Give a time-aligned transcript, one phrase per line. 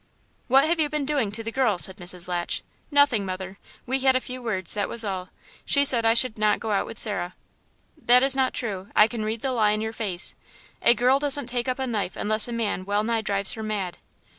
[0.47, 2.27] "What have you been doing to the girl?" said Mrs.
[2.27, 2.63] Latch.
[2.89, 3.59] "Nothing, mother....
[3.85, 5.29] We had a few words, that was all.
[5.63, 7.35] She said I should not go out with Sarah."
[7.95, 8.87] "That is not true....
[8.95, 10.33] I can read the lie in your face;
[10.81, 13.99] a girl doesn't take up a knife unless a man well nigh drives her mad."